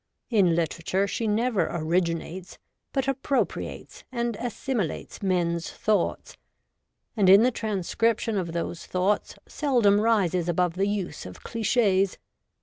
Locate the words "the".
7.43-7.51, 10.73-10.87